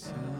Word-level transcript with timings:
Santo, 0.00 0.39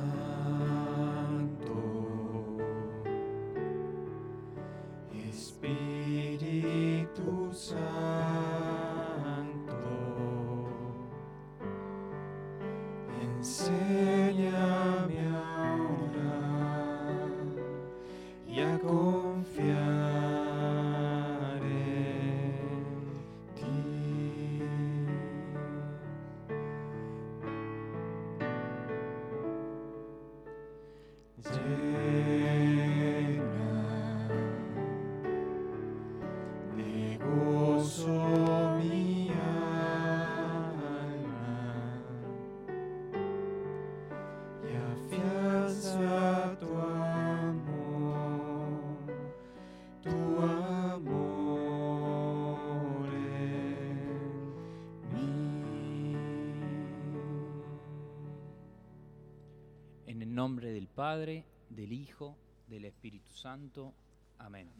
nombre 60.40 60.72
del 60.72 60.88
Padre, 60.88 61.44
del 61.68 61.92
Hijo, 61.92 62.34
del 62.66 62.86
Espíritu 62.86 63.30
Santo. 63.34 63.92
Amén. 64.38 64.70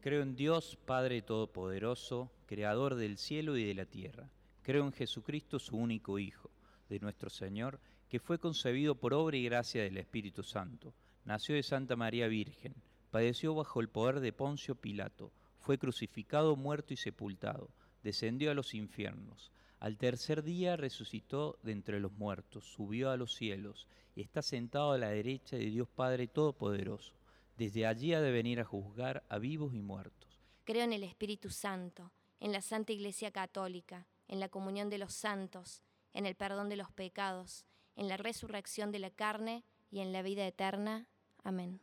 Creo 0.00 0.22
en 0.22 0.34
Dios, 0.34 0.78
Padre 0.86 1.20
Todopoderoso, 1.20 2.32
Creador 2.46 2.94
del 2.94 3.18
cielo 3.18 3.58
y 3.58 3.64
de 3.64 3.74
la 3.74 3.84
tierra. 3.84 4.30
Creo 4.62 4.86
en 4.86 4.94
Jesucristo, 4.94 5.58
su 5.58 5.76
único 5.76 6.18
Hijo, 6.18 6.50
de 6.88 6.98
nuestro 7.00 7.28
Señor, 7.28 7.78
que 8.08 8.18
fue 8.18 8.38
concebido 8.38 8.94
por 8.94 9.12
obra 9.12 9.36
y 9.36 9.44
gracia 9.44 9.82
del 9.82 9.98
Espíritu 9.98 10.42
Santo. 10.42 10.94
Nació 11.26 11.54
de 11.54 11.62
Santa 11.62 11.94
María 11.94 12.26
Virgen, 12.26 12.74
padeció 13.10 13.54
bajo 13.54 13.82
el 13.82 13.90
poder 13.90 14.20
de 14.20 14.32
Poncio 14.32 14.74
Pilato, 14.74 15.32
fue 15.58 15.76
crucificado, 15.76 16.56
muerto 16.56 16.94
y 16.94 16.96
sepultado, 16.96 17.68
descendió 18.02 18.50
a 18.50 18.54
los 18.54 18.72
infiernos. 18.72 19.52
Al 19.78 19.98
tercer 19.98 20.42
día 20.42 20.76
resucitó 20.76 21.58
de 21.62 21.72
entre 21.72 22.00
los 22.00 22.12
muertos, 22.12 22.64
subió 22.64 23.10
a 23.10 23.16
los 23.16 23.34
cielos 23.34 23.86
y 24.14 24.22
está 24.22 24.40
sentado 24.40 24.92
a 24.92 24.98
la 24.98 25.10
derecha 25.10 25.56
de 25.56 25.66
Dios 25.66 25.88
Padre 25.88 26.26
Todopoderoso. 26.26 27.12
Desde 27.58 27.86
allí 27.86 28.14
ha 28.14 28.20
de 28.20 28.30
venir 28.30 28.60
a 28.60 28.64
juzgar 28.64 29.24
a 29.28 29.38
vivos 29.38 29.74
y 29.74 29.82
muertos. 29.82 30.40
Creo 30.64 30.84
en 30.84 30.92
el 30.92 31.04
Espíritu 31.04 31.50
Santo, 31.50 32.10
en 32.40 32.52
la 32.52 32.62
Santa 32.62 32.92
Iglesia 32.92 33.30
Católica, 33.30 34.06
en 34.28 34.40
la 34.40 34.48
comunión 34.48 34.88
de 34.88 34.98
los 34.98 35.12
santos, 35.12 35.82
en 36.12 36.24
el 36.26 36.34
perdón 36.34 36.68
de 36.68 36.76
los 36.76 36.90
pecados, 36.90 37.66
en 37.94 38.08
la 38.08 38.16
resurrección 38.16 38.92
de 38.92 38.98
la 38.98 39.10
carne 39.10 39.64
y 39.90 40.00
en 40.00 40.12
la 40.12 40.22
vida 40.22 40.46
eterna. 40.46 41.06
Amén. 41.44 41.80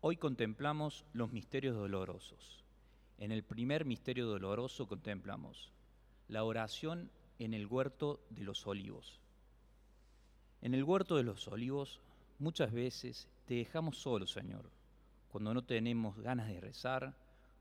Hoy 0.00 0.16
contemplamos 0.18 1.06
los 1.12 1.32
misterios 1.32 1.74
dolorosos. 1.74 2.64
En 3.16 3.32
el 3.32 3.42
primer 3.42 3.86
misterio 3.86 4.26
doloroso 4.26 4.86
contemplamos 4.86 5.72
la 6.28 6.44
oración 6.44 7.10
en 7.38 7.54
el 7.54 7.66
huerto 7.66 8.20
de 8.30 8.44
los 8.44 8.66
olivos. 8.66 9.20
En 10.62 10.74
el 10.74 10.84
huerto 10.84 11.16
de 11.16 11.22
los 11.22 11.46
olivos 11.48 12.00
muchas 12.38 12.72
veces 12.72 13.28
te 13.46 13.54
dejamos 13.54 13.98
solo, 13.98 14.26
Señor, 14.26 14.70
cuando 15.30 15.52
no 15.52 15.62
tenemos 15.62 16.16
ganas 16.18 16.48
de 16.48 16.60
rezar, 16.60 17.14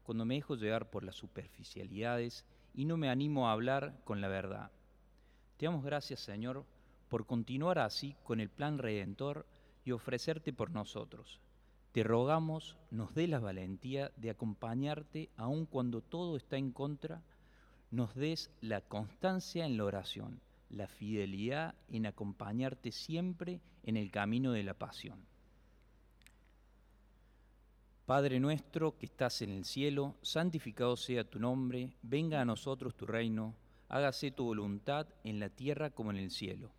cuando 0.04 0.26
me 0.26 0.36
dejo 0.36 0.56
llegar 0.56 0.90
por 0.90 1.04
las 1.04 1.16
superficialidades 1.16 2.46
y 2.74 2.86
no 2.86 2.98
me 2.98 3.10
animo 3.10 3.48
a 3.48 3.52
hablar 3.52 4.00
con 4.04 4.22
la 4.22 4.28
verdad. 4.28 4.72
Te 5.58 5.66
damos 5.66 5.84
gracias, 5.84 6.20
Señor, 6.20 6.66
por 7.10 7.26
continuar 7.26 7.80
así 7.80 8.16
con 8.24 8.40
el 8.40 8.50
plan 8.50 8.78
redentor 8.78 9.46
y 9.86 9.92
ofrecerte 9.92 10.54
por 10.54 10.72
nosotros. 10.72 11.40
Te 11.92 12.04
rogamos 12.04 12.76
nos 12.90 13.14
dé 13.14 13.28
la 13.28 13.40
valentía 13.40 14.12
de 14.18 14.32
acompañarte 14.32 15.30
aun 15.38 15.66
cuando 15.66 16.02
todo 16.02 16.38
está 16.38 16.58
en 16.58 16.72
contra, 16.72 17.22
nos 17.94 18.16
des 18.16 18.50
la 18.60 18.82
constancia 18.82 19.68
en 19.68 19.78
la 19.78 19.86
oración, 19.86 20.42
la 20.72 20.88
fidelidad 20.88 21.76
en 21.90 22.08
acompañarte 22.08 22.92
siempre 22.92 23.62
en 23.84 23.98
el 23.98 24.10
camino 24.10 24.52
de 24.52 24.64
la 24.64 24.74
pasión. 24.74 25.28
Padre 28.08 28.40
nuestro 28.40 28.98
que 28.98 29.06
estás 29.06 29.44
en 29.44 29.52
el 29.52 29.64
cielo, 29.64 30.16
santificado 30.24 30.98
sea 30.98 31.24
tu 31.24 31.38
nombre, 31.40 31.96
venga 32.02 32.42
a 32.42 32.46
nosotros 32.46 32.96
tu 32.96 33.06
reino, 33.06 33.54
hágase 33.90 34.32
tu 34.32 34.46
voluntad 34.46 35.06
en 35.24 35.40
la 35.40 35.50
tierra 35.50 35.92
como 35.92 36.10
en 36.10 36.18
el 36.18 36.32
cielo. 36.32 36.72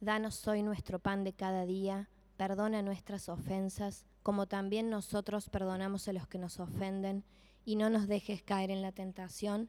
Danos 0.00 0.48
hoy 0.48 0.62
nuestro 0.62 1.00
pan 1.00 1.22
de 1.22 1.34
cada 1.34 1.66
día, 1.66 2.08
perdona 2.38 2.80
nuestras 2.80 3.28
ofensas, 3.28 4.06
como 4.22 4.46
también 4.46 4.88
nosotros 4.88 5.50
perdonamos 5.50 6.08
a 6.08 6.14
los 6.14 6.26
que 6.28 6.38
nos 6.38 6.58
ofenden, 6.60 7.24
y 7.66 7.76
no 7.76 7.90
nos 7.90 8.08
dejes 8.08 8.42
caer 8.42 8.70
en 8.70 8.80
la 8.80 8.92
tentación, 8.92 9.68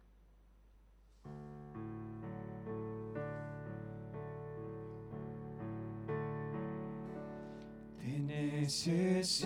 Necesito, 8.31 9.43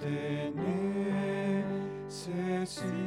te 0.00 0.52
necesito, 2.08 2.99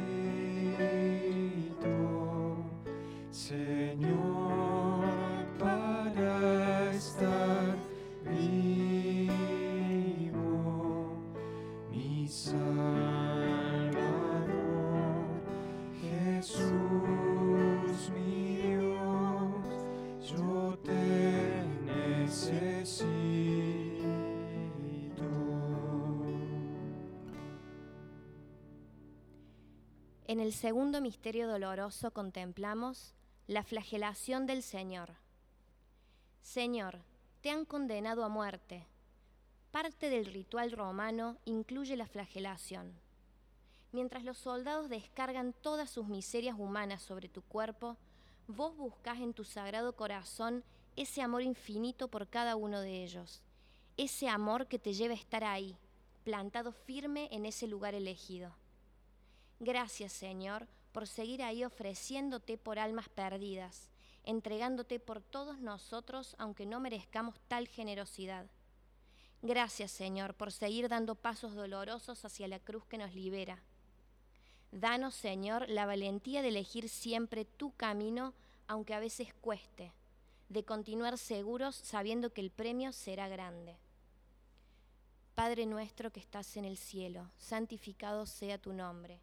el 30.44 30.52
segundo 30.52 31.00
misterio 31.00 31.48
doloroso 31.48 32.10
contemplamos 32.10 33.14
la 33.46 33.62
flagelación 33.62 34.44
del 34.44 34.62
Señor. 34.62 35.14
Señor, 36.42 36.98
te 37.40 37.48
han 37.48 37.64
condenado 37.64 38.22
a 38.24 38.28
muerte. 38.28 38.86
Parte 39.70 40.10
del 40.10 40.26
ritual 40.26 40.72
romano 40.72 41.38
incluye 41.46 41.96
la 41.96 42.06
flagelación. 42.06 42.92
Mientras 43.92 44.22
los 44.22 44.36
soldados 44.36 44.90
descargan 44.90 45.54
todas 45.54 45.88
sus 45.88 46.08
miserias 46.08 46.58
humanas 46.58 47.00
sobre 47.00 47.30
tu 47.30 47.40
cuerpo, 47.40 47.96
vos 48.46 48.76
buscás 48.76 49.20
en 49.20 49.32
tu 49.32 49.44
sagrado 49.44 49.96
corazón 49.96 50.62
ese 50.94 51.22
amor 51.22 51.40
infinito 51.40 52.08
por 52.08 52.28
cada 52.28 52.54
uno 52.54 52.82
de 52.82 53.02
ellos, 53.02 53.40
ese 53.96 54.28
amor 54.28 54.66
que 54.66 54.78
te 54.78 54.92
lleva 54.92 55.14
a 55.14 55.16
estar 55.16 55.42
ahí, 55.42 55.78
plantado 56.22 56.72
firme 56.72 57.30
en 57.32 57.46
ese 57.46 57.66
lugar 57.66 57.94
elegido. 57.94 58.54
Gracias, 59.64 60.12
Señor, 60.12 60.68
por 60.92 61.08
seguir 61.08 61.42
ahí 61.42 61.64
ofreciéndote 61.64 62.58
por 62.58 62.78
almas 62.78 63.08
perdidas, 63.08 63.88
entregándote 64.22 65.00
por 65.00 65.22
todos 65.22 65.58
nosotros 65.58 66.36
aunque 66.38 66.66
no 66.66 66.80
merezcamos 66.80 67.40
tal 67.48 67.66
generosidad. 67.66 68.44
Gracias, 69.40 69.90
Señor, 69.90 70.34
por 70.34 70.52
seguir 70.52 70.90
dando 70.90 71.14
pasos 71.14 71.54
dolorosos 71.54 72.26
hacia 72.26 72.46
la 72.46 72.58
cruz 72.58 72.84
que 72.84 72.98
nos 72.98 73.14
libera. 73.14 73.62
Danos, 74.70 75.14
Señor, 75.14 75.66
la 75.70 75.86
valentía 75.86 76.42
de 76.42 76.48
elegir 76.48 76.90
siempre 76.90 77.46
tu 77.46 77.72
camino, 77.72 78.34
aunque 78.66 78.92
a 78.92 79.00
veces 79.00 79.32
cueste, 79.40 79.94
de 80.50 80.62
continuar 80.64 81.16
seguros 81.16 81.74
sabiendo 81.74 82.34
que 82.34 82.42
el 82.42 82.50
premio 82.50 82.92
será 82.92 83.28
grande. 83.28 83.78
Padre 85.34 85.64
nuestro 85.64 86.12
que 86.12 86.20
estás 86.20 86.58
en 86.58 86.66
el 86.66 86.76
cielo, 86.76 87.30
santificado 87.38 88.26
sea 88.26 88.58
tu 88.58 88.74
nombre 88.74 89.22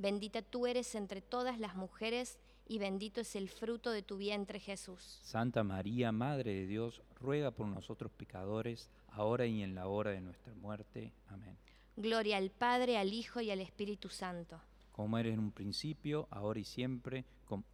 Bendita 0.00 0.40
tú 0.40 0.66
eres 0.66 0.94
entre 0.94 1.20
todas 1.20 1.60
las 1.60 1.76
mujeres, 1.76 2.38
y 2.66 2.78
bendito 2.78 3.20
es 3.20 3.36
el 3.36 3.50
fruto 3.50 3.90
de 3.90 4.00
tu 4.00 4.16
vientre 4.16 4.58
Jesús. 4.58 5.18
Santa 5.22 5.62
María, 5.62 6.10
Madre 6.10 6.54
de 6.54 6.66
Dios, 6.66 7.02
ruega 7.20 7.50
por 7.50 7.66
nosotros 7.66 8.10
pecadores, 8.10 8.88
ahora 9.10 9.44
y 9.44 9.62
en 9.62 9.74
la 9.74 9.88
hora 9.88 10.12
de 10.12 10.22
nuestra 10.22 10.54
muerte. 10.54 11.12
Amén. 11.28 11.54
Gloria 11.98 12.38
al 12.38 12.48
Padre, 12.48 12.96
al 12.96 13.12
Hijo 13.12 13.42
y 13.42 13.50
al 13.50 13.60
Espíritu 13.60 14.08
Santo. 14.08 14.58
Como 14.92 15.18
eres 15.18 15.34
en 15.34 15.40
un 15.40 15.52
principio, 15.52 16.28
ahora 16.30 16.60
y 16.60 16.64
siempre, 16.64 17.26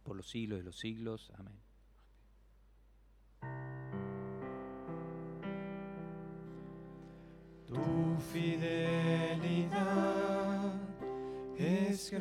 por 0.03 0.17
los 0.17 0.29
siglos 0.29 0.59
de 0.59 0.65
los 0.65 0.77
siglos. 0.77 1.31
Amén. 1.37 1.55
Tu 7.67 8.17
fidelidad 8.33 8.86
es 11.97 12.11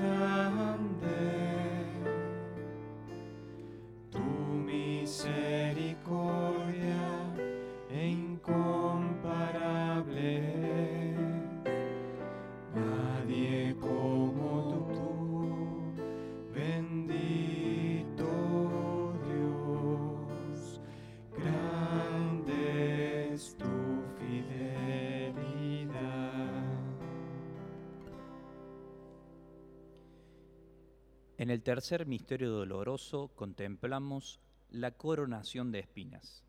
tercer 31.67 32.07
misterio 32.07 32.53
doloroso 32.53 33.27
contemplamos 33.35 34.39
la 34.71 34.93
coronación 34.93 35.73
de 35.73 35.81
espinas. 35.81 36.45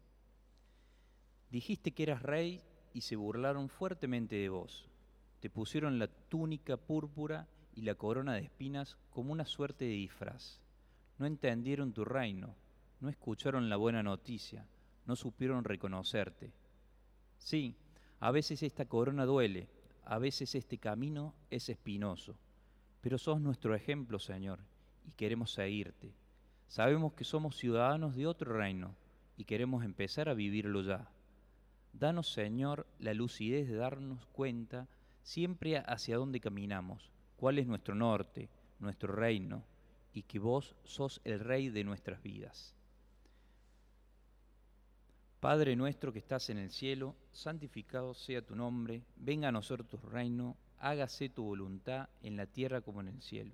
Dijiste 1.49 1.91
que 1.91 2.03
eras 2.03 2.21
rey 2.21 2.61
y 2.93 3.01
se 3.01 3.15
burlaron 3.15 3.67
fuertemente 3.67 4.35
de 4.35 4.49
vos. 4.49 4.87
Te 5.39 5.49
pusieron 5.49 5.97
la 5.97 6.05
túnica 6.05 6.77
púrpura 6.77 7.47
y 7.73 7.81
la 7.81 7.95
corona 7.95 8.35
de 8.35 8.41
espinas 8.41 8.95
como 9.09 9.33
una 9.33 9.45
suerte 9.45 9.85
de 9.85 9.93
disfraz. 9.93 10.61
No 11.17 11.25
entendieron 11.25 11.93
tu 11.93 12.05
reino, 12.05 12.53
no 12.99 13.09
escucharon 13.09 13.69
la 13.69 13.75
buena 13.77 14.03
noticia, 14.03 14.67
no 15.07 15.15
supieron 15.15 15.63
reconocerte. 15.63 16.53
Sí, 17.39 17.75
a 18.19 18.29
veces 18.29 18.61
esta 18.61 18.85
corona 18.85 19.25
duele, 19.25 19.67
a 20.05 20.19
veces 20.19 20.53
este 20.53 20.77
camino 20.77 21.33
es 21.49 21.69
espinoso, 21.69 22.37
pero 23.01 23.17
sos 23.17 23.41
nuestro 23.41 23.73
ejemplo, 23.73 24.19
Señor, 24.19 24.59
y 25.07 25.11
queremos 25.11 25.51
seguirte. 25.51 26.13
Sabemos 26.67 27.13
que 27.13 27.23
somos 27.23 27.55
ciudadanos 27.57 28.15
de 28.15 28.27
otro 28.27 28.55
reino 28.55 28.93
y 29.37 29.45
queremos 29.45 29.83
empezar 29.83 30.29
a 30.29 30.33
vivirlo 30.33 30.81
ya. 30.81 31.09
Danos, 31.93 32.31
Señor, 32.31 32.85
la 32.99 33.13
lucidez 33.13 33.67
de 33.67 33.75
darnos 33.75 34.25
cuenta 34.27 34.87
siempre 35.23 35.77
hacia 35.77 36.17
dónde 36.17 36.39
caminamos, 36.39 37.11
cuál 37.37 37.57
es 37.57 37.67
nuestro 37.67 37.95
norte, 37.95 38.49
nuestro 38.79 39.13
reino, 39.13 39.63
y 40.13 40.23
que 40.23 40.39
vos 40.39 40.75
sos 40.83 41.21
el 41.23 41.39
rey 41.39 41.69
de 41.69 41.83
nuestras 41.83 42.21
vidas. 42.21 42.73
Padre 45.39 45.75
nuestro 45.75 46.11
que 46.11 46.19
estás 46.19 46.49
en 46.49 46.57
el 46.57 46.71
cielo, 46.71 47.15
santificado 47.31 48.13
sea 48.13 48.41
tu 48.41 48.55
nombre, 48.55 49.03
venga 49.15 49.49
a 49.49 49.51
nosotros 49.51 49.87
tu 49.87 49.97
reino, 49.97 50.57
hágase 50.79 51.29
tu 51.29 51.43
voluntad 51.43 52.09
en 52.23 52.35
la 52.35 52.47
tierra 52.47 52.81
como 52.81 53.01
en 53.01 53.09
el 53.09 53.21
cielo. 53.21 53.53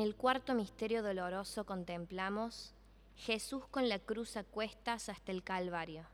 En 0.00 0.06
el 0.06 0.16
cuarto 0.16 0.54
misterio 0.54 1.02
doloroso 1.02 1.66
contemplamos 1.66 2.72
Jesús 3.16 3.66
con 3.66 3.90
la 3.90 3.98
cruz 3.98 4.38
a 4.38 4.44
cuestas 4.44 5.10
hasta 5.10 5.30
el 5.30 5.42
Calvario. 5.42 6.06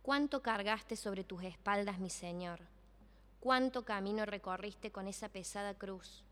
¿Cuánto 0.00 0.40
cargaste 0.40 0.96
sobre 0.96 1.24
tus 1.24 1.42
espaldas, 1.42 1.98
mi 1.98 2.08
Señor? 2.08 2.60
¿Cuánto 3.38 3.84
camino 3.84 4.24
recorriste 4.24 4.90
con 4.90 5.08
esa 5.08 5.28
pesada 5.28 5.74
cruz? 5.74 6.24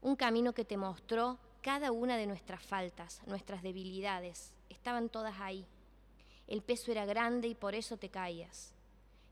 Un 0.00 0.16
camino 0.16 0.54
que 0.54 0.64
te 0.64 0.78
mostró 0.78 1.36
cada 1.60 1.92
una 1.92 2.16
de 2.16 2.26
nuestras 2.26 2.64
faltas, 2.64 3.20
nuestras 3.26 3.62
debilidades. 3.62 4.54
Estaban 4.70 5.10
todas 5.10 5.40
ahí. 5.40 5.66
El 6.46 6.62
peso 6.62 6.90
era 6.90 7.04
grande 7.04 7.48
y 7.48 7.54
por 7.54 7.74
eso 7.74 7.98
te 7.98 8.08
caías. 8.08 8.72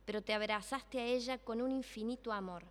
Pero 0.05 0.21
te 0.21 0.35
abrazaste 0.35 1.01
a 1.01 1.07
ella 1.07 1.39
con 1.39 1.63
un 1.63 1.73
infinito 1.73 2.35
amor. 2.35 2.65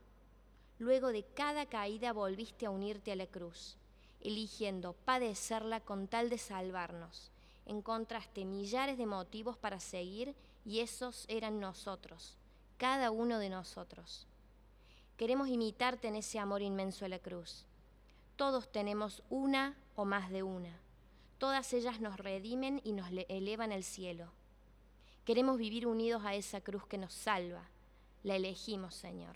Luego 0.79 1.07
de 1.11 1.23
cada 1.23 1.65
caída 1.65 2.13
volviste 2.13 2.65
a 2.65 2.69
unirte 2.69 3.11
a 3.11 3.15
la 3.15 3.25
cruz, 3.27 3.77
eligiendo 4.21 4.93
padecerla 4.93 5.79
con 5.79 6.07
tal 6.07 6.29
de 6.29 6.37
salvarnos. 6.37 7.31
Encontraste 7.65 8.45
millares 8.45 8.97
de 8.97 9.05
motivos 9.05 9.57
para 9.57 9.79
seguir 9.79 10.35
y 10.65 10.79
esos 10.79 11.25
eran 11.27 11.59
nosotros, 11.59 12.37
cada 12.77 13.11
uno 13.11 13.39
de 13.39 13.49
nosotros. 13.49 14.27
Queremos 15.17 15.47
imitarte 15.49 16.07
en 16.09 16.15
ese 16.15 16.37
amor 16.39 16.61
inmenso 16.61 17.05
a 17.05 17.09
la 17.09 17.19
cruz. 17.19 17.65
Todos 18.35 18.71
tenemos 18.71 19.23
una 19.29 19.75
o 19.95 20.05
más 20.05 20.29
de 20.29 20.43
una. 20.43 20.79
Todas 21.39 21.73
ellas 21.73 21.99
nos 21.99 22.17
redimen 22.17 22.81
y 22.83 22.91
nos 22.93 23.11
le- 23.11 23.25
elevan 23.29 23.71
al 23.71 23.83
cielo. 23.83 24.31
Queremos 25.25 25.57
vivir 25.57 25.87
unidos 25.87 26.23
a 26.23 26.35
esa 26.35 26.61
cruz 26.61 26.85
que 26.85 26.97
nos 26.99 27.13
salva. 27.13 27.63
La 28.23 28.35
elegimos, 28.35 28.93
Señor. 28.93 29.35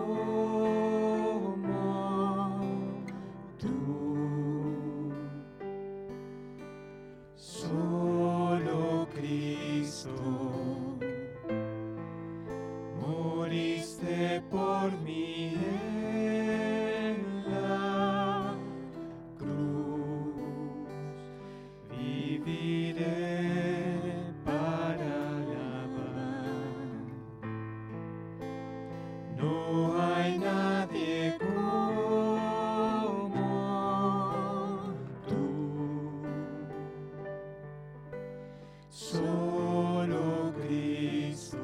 solo 38.91 40.53
Cristo, 40.53 41.57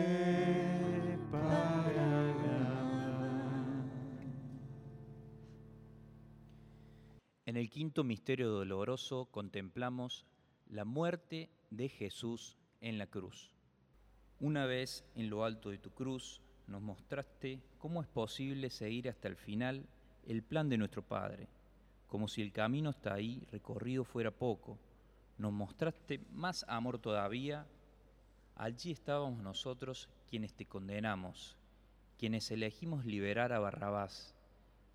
para. 1.31 1.97
En 7.47 7.57
el 7.57 7.71
quinto 7.71 8.05
misterio 8.05 8.51
doloroso 8.51 9.29
contemplamos 9.31 10.27
la 10.69 10.85
muerte 10.85 11.49
de 11.71 11.89
Jesús 11.89 12.59
en 12.83 12.99
la 12.99 13.07
cruz. 13.07 13.56
Una 14.41 14.67
vez 14.67 15.03
en 15.15 15.31
lo 15.31 15.45
alto 15.45 15.71
de 15.71 15.79
tu 15.79 15.91
cruz 15.91 16.43
nos 16.67 16.83
mostraste 16.83 17.63
cómo 17.79 18.03
es 18.03 18.09
posible 18.09 18.69
seguir 18.69 19.09
hasta 19.09 19.29
el 19.29 19.37
final 19.37 19.87
el 20.27 20.43
plan 20.43 20.69
de 20.69 20.77
nuestro 20.77 21.01
Padre, 21.01 21.49
como 22.07 22.29
si 22.29 22.43
el 22.43 22.53
camino 22.53 22.91
hasta 22.91 23.15
ahí 23.15 23.47
recorrido 23.51 24.05
fuera 24.05 24.31
poco. 24.31 24.77
Nos 25.39 25.53
mostraste 25.53 26.21
más 26.33 26.67
amor 26.69 26.99
todavía. 26.99 27.67
Allí 28.57 28.91
estábamos 28.91 29.43
nosotros 29.43 30.09
quienes 30.29 30.53
te 30.53 30.67
condenamos, 30.67 31.57
quienes 32.19 32.51
elegimos 32.51 33.07
liberar 33.07 33.55
a 33.55 33.59
Barrabás, 33.59 34.35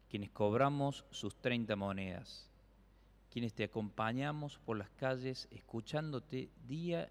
quienes 0.08 0.30
cobramos 0.30 1.04
sus 1.10 1.36
30 1.38 1.76
monedas, 1.76 2.48
quienes 3.32 3.54
te 3.54 3.64
acompañamos 3.64 4.60
por 4.60 4.78
las 4.78 4.90
calles 4.92 5.48
escuchándote 5.50 6.50
día 6.68 7.10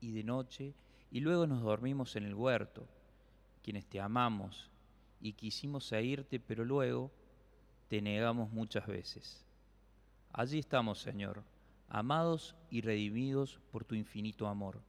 y 0.00 0.12
de 0.12 0.24
noche 0.24 0.74
y 1.10 1.20
luego 1.20 1.46
nos 1.46 1.62
dormimos 1.62 2.16
en 2.16 2.24
el 2.24 2.34
huerto, 2.34 2.86
quienes 3.62 3.86
te 3.86 4.00
amamos 4.00 4.70
y 5.20 5.32
quisimos 5.32 5.84
seguirte 5.86 6.40
pero 6.40 6.64
luego 6.64 7.10
te 7.88 8.00
negamos 8.00 8.50
muchas 8.50 8.86
veces. 8.86 9.44
Allí 10.32 10.60
estamos, 10.60 11.00
Señor, 11.00 11.42
amados 11.88 12.54
y 12.70 12.80
redimidos 12.82 13.58
por 13.72 13.84
tu 13.84 13.96
infinito 13.96 14.46
amor. 14.46 14.80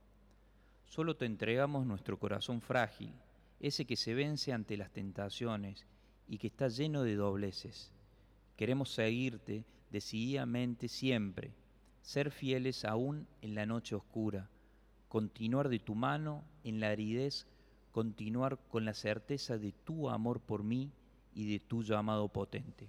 Solo 0.86 1.16
te 1.16 1.26
entregamos 1.26 1.86
nuestro 1.86 2.20
corazón 2.20 2.62
frágil, 2.62 3.14
ese 3.60 3.86
que 3.86 3.96
se 3.96 4.14
vence 4.14 4.54
ante 4.54 4.78
las 4.78 4.92
tentaciones 4.92 5.88
y 6.28 6.38
que 6.38 6.48
está 6.48 6.68
lleno 6.68 7.02
de 7.04 7.16
dobleces. 7.16 7.92
Queremos 8.56 8.92
seguirte 8.92 9.66
decididamente 9.90 10.88
siempre, 10.88 11.56
ser 12.02 12.30
fieles 12.30 12.86
aún 12.86 13.28
en 13.42 13.56
la 13.56 13.66
noche 13.66 13.96
oscura, 13.96 14.50
continuar 15.12 15.68
de 15.68 15.80
tu 15.80 15.94
mano 15.94 16.42
en 16.64 16.80
la 16.80 16.88
aridez, 16.88 17.46
continuar 17.92 18.58
con 18.70 18.86
la 18.86 18.94
certeza 18.94 19.58
de 19.58 19.74
tu 19.74 20.10
amor 20.10 20.40
por 20.40 20.64
mí 20.64 20.90
y 21.36 21.52
de 21.52 21.60
tu 21.60 21.84
llamado 21.84 22.30
potente. 22.30 22.88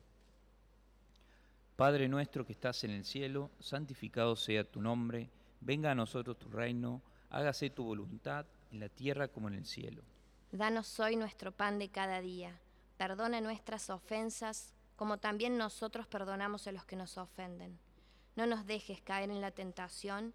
Padre 1.74 2.06
nuestro 2.06 2.46
que 2.46 2.52
estás 2.52 2.84
en 2.84 2.92
el 2.92 3.04
cielo, 3.04 3.50
santificado 3.58 4.36
sea 4.36 4.62
tu 4.62 4.80
nombre, 4.80 5.30
venga 5.60 5.90
a 5.90 5.96
nosotros 5.96 6.38
tu 6.38 6.48
reino, 6.48 7.02
hágase 7.28 7.70
tu 7.70 7.82
voluntad 7.82 8.46
en 8.70 8.78
la 8.78 8.88
tierra 8.88 9.26
como 9.26 9.48
en 9.48 9.54
el 9.54 9.66
cielo. 9.66 10.04
Danos 10.52 11.00
hoy 11.00 11.16
nuestro 11.16 11.50
pan 11.50 11.80
de 11.80 11.88
cada 11.88 12.20
día. 12.20 12.56
Perdona 12.98 13.40
nuestras 13.40 13.90
ofensas, 13.90 14.72
como 14.94 15.18
también 15.18 15.58
nosotros 15.58 16.06
perdonamos 16.06 16.68
a 16.68 16.72
los 16.72 16.84
que 16.84 16.94
nos 16.94 17.18
ofenden. 17.18 17.80
No 18.36 18.46
nos 18.46 18.64
dejes 18.64 19.00
caer 19.00 19.28
en 19.28 19.40
la 19.40 19.50
tentación 19.50 20.34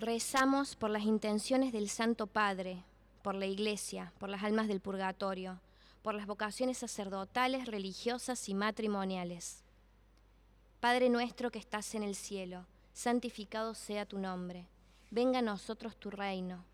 Rezamos 0.00 0.76
por 0.76 0.88
las 0.88 1.02
intenciones 1.02 1.74
del 1.74 1.90
Santo 1.90 2.26
Padre, 2.26 2.82
por 3.20 3.34
la 3.34 3.44
Iglesia, 3.44 4.14
por 4.18 4.30
las 4.30 4.42
almas 4.42 4.66
del 4.66 4.80
purgatorio, 4.80 5.60
por 6.00 6.14
las 6.14 6.26
vocaciones 6.26 6.78
sacerdotales, 6.78 7.66
religiosas 7.66 8.48
y 8.48 8.54
matrimoniales. 8.54 9.62
Padre 10.80 11.10
nuestro 11.10 11.50
que 11.50 11.58
estás 11.58 11.94
en 11.94 12.02
el 12.02 12.14
cielo, 12.14 12.64
santificado 12.94 13.74
sea 13.74 14.06
tu 14.06 14.18
nombre. 14.18 14.68
Venga 15.10 15.40
a 15.40 15.42
nosotros 15.42 15.98
tu 15.98 16.10
reino. 16.10 16.64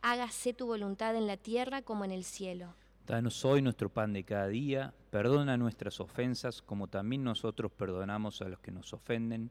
Hágase 0.00 0.54
tu 0.54 0.64
voluntad 0.64 1.14
en 1.16 1.26
la 1.26 1.36
tierra 1.36 1.82
como 1.82 2.06
en 2.06 2.12
el 2.12 2.24
cielo. 2.24 2.72
Danos 3.06 3.44
hoy 3.44 3.60
nuestro 3.60 3.90
pan 3.90 4.14
de 4.14 4.24
cada 4.24 4.46
día, 4.46 4.94
perdona 5.10 5.58
nuestras 5.58 6.00
ofensas 6.00 6.62
como 6.62 6.88
también 6.88 7.24
nosotros 7.24 7.70
perdonamos 7.72 8.40
a 8.40 8.48
los 8.48 8.58
que 8.60 8.70
nos 8.70 8.94
ofenden. 8.94 9.50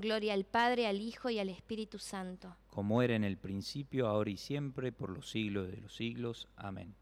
Gloria 0.00 0.32
al 0.32 0.44
Padre, 0.44 0.86
al 0.86 1.00
Hijo 1.00 1.28
y 1.28 1.38
al 1.38 1.50
Espíritu 1.50 1.98
Santo. 1.98 2.56
Como 2.68 3.02
era 3.02 3.14
en 3.14 3.24
el 3.24 3.36
principio, 3.36 4.08
ahora 4.08 4.30
y 4.30 4.38
siempre, 4.38 4.92
por 4.92 5.10
los 5.10 5.30
siglos 5.30 5.70
de 5.70 5.76
los 5.76 5.94
siglos. 5.94 6.48
Amén. 6.56 6.94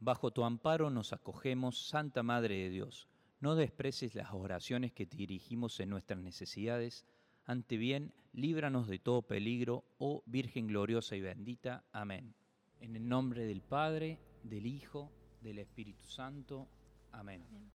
Bajo 0.00 0.32
tu 0.32 0.42
amparo 0.42 0.90
nos 0.90 1.12
acogemos, 1.12 1.88
Santa 1.88 2.24
Madre 2.24 2.56
de 2.56 2.70
Dios. 2.70 3.08
No 3.38 3.54
desprecies 3.54 4.16
las 4.16 4.32
oraciones 4.32 4.92
que 4.92 5.06
te 5.06 5.16
dirigimos 5.16 5.78
en 5.78 5.90
nuestras 5.90 6.18
necesidades. 6.18 7.06
Ante 7.44 7.76
bien, 7.76 8.12
líbranos 8.32 8.88
de 8.88 8.98
todo 8.98 9.22
peligro, 9.22 9.84
oh 9.98 10.24
Virgen 10.26 10.66
gloriosa 10.66 11.14
y 11.14 11.20
bendita. 11.20 11.84
Amén. 11.92 12.34
En 12.80 12.96
el 12.96 13.08
nombre 13.08 13.46
del 13.46 13.62
Padre, 13.62 14.18
del 14.42 14.66
Hijo, 14.66 15.12
del 15.42 15.60
Espíritu 15.60 16.04
Santo. 16.04 16.66
Amén. 17.12 17.44